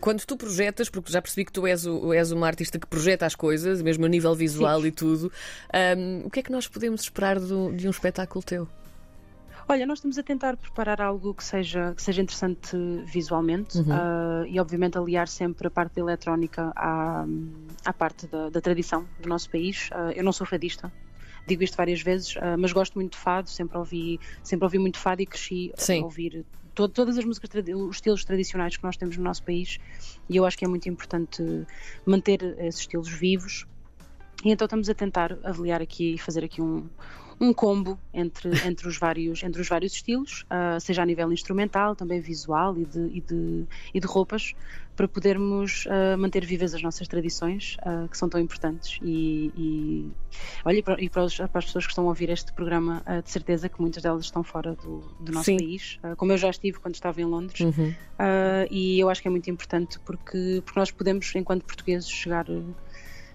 Quando 0.00 0.24
tu 0.24 0.36
projetas, 0.36 0.88
porque 0.88 1.12
já 1.12 1.20
percebi 1.20 1.44
que 1.44 1.52
tu 1.52 1.66
és, 1.66 1.86
o, 1.86 2.12
és 2.12 2.32
uma 2.32 2.46
artista 2.46 2.78
que 2.78 2.86
projeta 2.86 3.26
as 3.26 3.34
coisas, 3.34 3.82
mesmo 3.82 4.04
a 4.04 4.08
nível 4.08 4.34
visual 4.34 4.80
Sim. 4.80 4.86
e 4.88 4.92
tudo, 4.92 5.32
um, 5.96 6.26
o 6.26 6.30
que 6.30 6.40
é 6.40 6.42
que 6.42 6.52
nós 6.52 6.66
podemos 6.66 7.02
esperar 7.02 7.38
do, 7.38 7.72
de 7.72 7.86
um 7.86 7.90
espetáculo 7.90 8.42
teu? 8.42 8.68
Olha, 9.68 9.86
nós 9.86 9.98
estamos 9.98 10.18
a 10.18 10.22
tentar 10.22 10.56
preparar 10.56 11.00
algo 11.00 11.34
que 11.34 11.44
seja, 11.44 11.94
que 11.94 12.02
seja 12.02 12.20
interessante 12.20 12.76
visualmente 13.04 13.78
uhum. 13.78 13.84
uh, 13.84 14.46
e, 14.46 14.58
obviamente, 14.58 14.98
aliar 14.98 15.28
sempre 15.28 15.66
a 15.66 15.70
parte 15.70 15.94
da 15.94 16.00
eletrónica 16.00 16.72
à, 16.74 17.24
à 17.84 17.92
parte 17.92 18.26
da, 18.26 18.50
da 18.50 18.60
tradição 18.60 19.06
do 19.20 19.28
nosso 19.28 19.48
país. 19.50 19.88
Uh, 19.90 20.12
eu 20.14 20.24
não 20.24 20.32
sou 20.32 20.46
fadista, 20.46 20.92
digo 21.46 21.62
isto 21.62 21.76
várias 21.76 22.02
vezes, 22.02 22.36
uh, 22.36 22.58
mas 22.58 22.72
gosto 22.72 22.94
muito 22.94 23.12
de 23.12 23.18
fado, 23.18 23.48
sempre 23.48 23.78
ouvi, 23.78 24.20
sempre 24.42 24.64
ouvi 24.64 24.78
muito 24.78 24.98
fado 24.98 25.22
e 25.22 25.26
cresci 25.26 25.72
Sim. 25.76 26.02
a 26.02 26.04
ouvir 26.04 26.44
todo, 26.74 26.92
todas 26.92 27.18
as 27.18 27.24
músicas, 27.24 27.50
os 27.74 27.96
estilos 27.96 28.24
tradicionais 28.24 28.76
que 28.76 28.84
nós 28.84 28.96
temos 28.96 29.16
no 29.16 29.24
nosso 29.24 29.42
país 29.42 29.78
e 30.28 30.36
eu 30.36 30.44
acho 30.44 30.56
que 30.56 30.64
é 30.64 30.68
muito 30.68 30.88
importante 30.88 31.42
manter 32.04 32.42
esses 32.58 32.80
estilos 32.80 33.08
vivos. 33.08 33.66
E 34.44 34.50
então 34.50 34.64
estamos 34.64 34.88
a 34.88 34.94
tentar 34.94 35.38
avaliar 35.44 35.80
aqui 35.80 36.14
e 36.14 36.18
fazer 36.18 36.44
aqui 36.44 36.60
um, 36.60 36.88
um 37.40 37.52
combo 37.52 37.98
entre, 38.12 38.50
entre, 38.66 38.88
os, 38.88 38.98
vários, 38.98 39.42
entre 39.42 39.60
os 39.60 39.68
vários 39.68 39.92
estilos, 39.94 40.44
uh, 40.44 40.80
seja 40.80 41.02
a 41.02 41.06
nível 41.06 41.32
instrumental, 41.32 41.94
também 41.96 42.20
visual 42.20 42.76
e 42.78 42.84
de, 42.84 43.00
e 43.12 43.20
de, 43.20 43.64
e 43.94 44.00
de 44.00 44.06
roupas, 44.06 44.54
para 44.94 45.08
podermos 45.08 45.86
uh, 45.86 46.18
manter 46.18 46.44
vivas 46.44 46.74
as 46.74 46.82
nossas 46.82 47.08
tradições, 47.08 47.76
uh, 47.80 48.08
que 48.08 48.16
são 48.16 48.28
tão 48.28 48.40
importantes. 48.40 48.98
E, 49.02 49.50
e 49.56 50.10
olha, 50.64 50.78
e 50.78 50.82
para, 50.82 51.02
e 51.02 51.08
para, 51.08 51.24
os, 51.24 51.36
para, 51.36 51.58
as 51.58 51.64
pessoas 51.64 51.86
que 51.86 51.92
estão 51.92 52.04
a 52.04 52.08
ouvir 52.08 52.30
este 52.30 52.52
programa, 52.52 53.02
de 53.24 53.30
certeza 53.30 53.68
que 53.68 53.80
muitas 53.80 54.02
delas 54.02 54.24
estão 54.24 54.42
fora 54.42 54.74
do, 54.74 55.02
do 55.20 55.32
nosso 55.32 55.46
Sim. 55.46 55.56
país, 55.56 55.98
como 56.16 56.32
eu 56.32 56.38
já 56.38 56.50
estive 56.50 56.78
quando 56.78 56.94
estava 56.94 57.20
em 57.20 57.24
Londres, 57.24 57.60
uhum. 57.60 57.94
e 58.70 59.00
eu 59.00 59.08
acho 59.08 59.22
que 59.22 59.28
é 59.28 59.30
muito 59.30 59.50
importante 59.50 59.98
porque, 60.00 60.62
porque 60.64 60.78
nós 60.78 60.90
podemos, 60.90 61.34
enquanto 61.34 61.64
portugueses, 61.64 62.08
chegar 62.08 62.46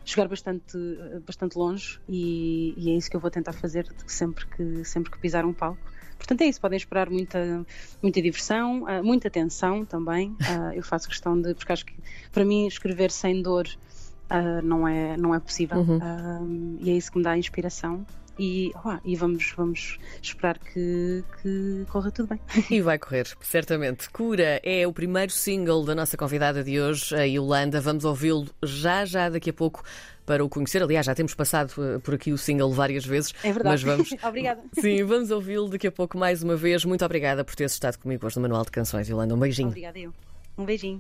chegar 0.08 0.28
bastante, 0.28 0.78
bastante 1.26 1.58
longe 1.58 2.00
e, 2.08 2.74
e, 2.78 2.92
é 2.92 2.94
isso 2.96 3.10
que 3.10 3.16
eu 3.16 3.20
vou 3.20 3.30
tentar 3.30 3.52
fazer 3.52 3.86
sempre 4.06 4.46
que, 4.48 4.86
sempre 4.86 5.12
que 5.12 5.20
pisar 5.20 5.46
um 5.46 5.54
palco. 5.54 5.80
Portanto, 6.18 6.42
é 6.42 6.46
isso, 6.46 6.60
podem 6.60 6.78
esperar 6.78 7.10
muita, 7.10 7.66
muita 8.02 8.22
diversão, 8.22 8.88
ah, 8.88 9.04
muita 9.04 9.30
tensão 9.30 9.86
também. 9.86 10.36
Ah, 10.42 10.72
eu 10.74 10.82
faço 10.82 11.08
questão 11.10 11.40
de, 11.40 11.54
porque 11.54 11.72
acho 11.74 11.86
que 11.86 11.94
para 12.32 12.46
mim 12.46 12.66
escrever 12.68 13.12
sem 13.12 13.42
dor 13.42 13.68
uh, 14.32 14.66
não, 14.66 14.88
é, 14.88 15.18
não 15.18 15.36
é 15.36 15.40
possível 15.40 15.80
uhum. 15.80 16.78
e 16.80 16.90
é 16.90 16.94
isso 16.94 17.12
que 17.12 17.18
me 17.18 17.24
dá 17.24 17.38
inspiração 17.38 18.06
e, 18.40 18.72
oh, 18.86 18.98
e 19.04 19.16
vamos, 19.16 19.54
vamos 19.56 19.98
esperar 20.22 20.58
que, 20.60 21.24
que 21.42 21.86
corra 21.90 22.12
tudo 22.12 22.30
bem. 22.30 22.40
E 22.70 22.82
vai 22.82 23.00
correr, 23.00 23.28
certamente. 23.42 24.10
Cura 24.10 24.60
é 24.64 24.86
o 24.86 24.94
primeiro 24.94 25.32
single 25.32 25.84
da 25.86 25.96
nossa 25.96 26.18
convidada 26.18 26.64
de 26.64 26.80
hoje, 26.80 27.16
a 27.16 27.24
Yolanda. 27.24 27.80
Vamos 27.82 28.06
ouvi-lo 28.06 28.48
já, 28.64 29.06
já 29.06 29.30
daqui 29.30 29.50
a 29.50 29.54
pouco 29.54 29.84
para 30.26 30.44
o 30.44 30.50
conhecer. 30.50 30.84
Aliás, 30.84 31.06
já 31.06 31.16
temos 31.16 31.34
passado 31.34 31.72
eh, 31.78 32.00
por 32.00 32.14
aqui 32.14 32.32
o 32.34 32.38
single 32.38 32.72
várias 32.72 33.06
vezes. 33.06 33.34
É 33.44 33.52
verdade. 33.52 33.70
Mas 33.70 33.84
vamos... 33.84 34.14
obrigada. 34.24 34.62
Sim, 34.80 35.04
vamos 35.04 35.32
ouvi-lo 35.32 35.70
daqui 35.70 35.88
a 35.88 35.92
pouco 35.92 36.18
mais 36.18 36.44
uma 36.44 36.56
vez. 36.56 36.84
Muito 36.84 37.06
obrigada 37.06 37.44
por 37.44 37.56
teres 37.56 37.72
estado 37.72 37.98
comigo 37.98 38.26
hoje 38.26 38.36
no 38.36 38.42
Manual 38.42 38.66
de 38.66 38.72
Canções, 38.72 39.08
Yolanda. 39.08 39.34
Um 39.34 39.40
beijinho. 39.40 39.70
Obrigada, 39.70 39.98
eu. 39.98 40.14
Um 40.58 40.66
beijinho. 40.66 40.96